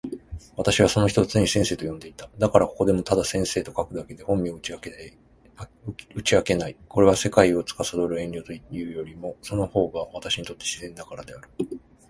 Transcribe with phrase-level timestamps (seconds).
[0.57, 2.27] 私はその人を常に先生と呼んでいた。
[2.39, 4.89] だから、ここでもただ先生と書くだけで、本名は打ち明け
[6.55, 6.75] ない。
[6.87, 11.47] これは、世界を憚る遠慮というよりも、その方が私にとって自然だからである。